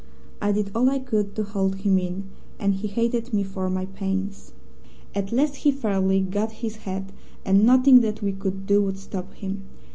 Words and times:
I 0.41 0.51
did 0.51 0.71
all 0.73 0.89
I 0.89 0.97
could 0.97 1.35
to 1.35 1.43
hold 1.43 1.75
him 1.75 1.99
in, 1.99 2.23
and 2.59 2.73
he 2.73 2.87
hated 2.87 3.35
me 3.35 3.43
for 3.43 3.69
my 3.69 3.85
pains. 3.85 4.51
"At 5.13 5.31
last 5.31 5.57
he 5.57 5.69
fairly 5.71 6.21
got 6.21 6.53
his 6.53 6.77
head, 6.77 7.11
and 7.45 7.67
nothing 7.67 8.01
that 8.01 8.19
we 8.19 8.31
could 8.31 8.65
do 8.65 8.81
would 8.81 8.97
stop 8.97 9.31
him. 9.35 9.61